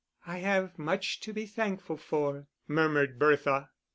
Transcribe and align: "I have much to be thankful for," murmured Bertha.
"I 0.25 0.39
have 0.39 0.79
much 0.79 1.19
to 1.19 1.31
be 1.31 1.45
thankful 1.45 1.95
for," 1.95 2.47
murmured 2.67 3.19
Bertha. 3.19 3.69